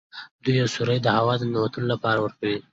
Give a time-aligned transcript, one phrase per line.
[0.43, 2.59] دوی یو سوری د هوا د ننوتلو لپاره ورکوي.